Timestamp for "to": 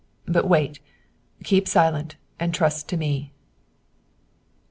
2.89-2.97